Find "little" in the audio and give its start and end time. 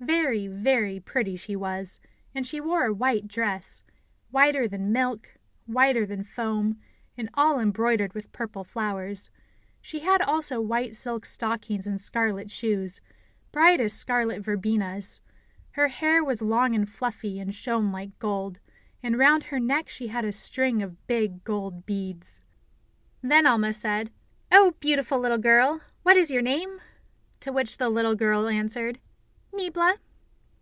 25.18-25.38, 27.88-28.14